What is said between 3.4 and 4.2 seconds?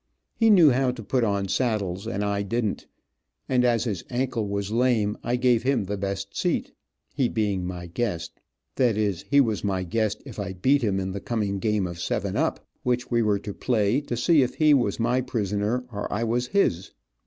and as his